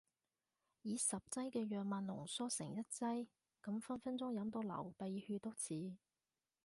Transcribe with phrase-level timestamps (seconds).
[0.81, 3.27] 以十劑嘅藥物濃縮成一劑？
[3.63, 5.93] 咁分分鐘飲到流鼻血都似